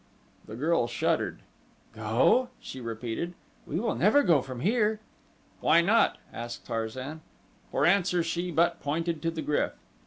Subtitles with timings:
[0.47, 1.43] The girl shuddered.
[1.93, 3.35] "Go?" she repeated.
[3.67, 4.99] "We will never go from here."
[5.59, 7.21] "Why not?" asked Tarzan.
[7.69, 9.73] For answer she but pointed to the GRYF.